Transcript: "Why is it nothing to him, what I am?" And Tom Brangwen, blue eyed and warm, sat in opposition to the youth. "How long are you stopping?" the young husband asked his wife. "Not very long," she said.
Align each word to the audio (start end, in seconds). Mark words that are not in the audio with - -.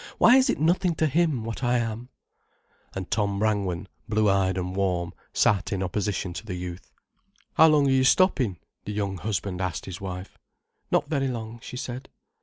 "Why 0.17 0.35
is 0.37 0.49
it 0.49 0.59
nothing 0.59 0.95
to 0.95 1.05
him, 1.05 1.43
what 1.43 1.63
I 1.63 1.77
am?" 1.77 2.09
And 2.95 3.11
Tom 3.11 3.37
Brangwen, 3.37 3.87
blue 4.09 4.31
eyed 4.31 4.57
and 4.57 4.75
warm, 4.75 5.13
sat 5.31 5.71
in 5.71 5.83
opposition 5.83 6.33
to 6.33 6.43
the 6.47 6.55
youth. 6.55 6.91
"How 7.53 7.67
long 7.67 7.85
are 7.85 7.91
you 7.91 8.03
stopping?" 8.03 8.57
the 8.83 8.93
young 8.93 9.17
husband 9.19 9.61
asked 9.61 9.85
his 9.85 10.01
wife. 10.01 10.39
"Not 10.89 11.07
very 11.07 11.27
long," 11.27 11.59
she 11.61 11.77
said. 11.77 12.09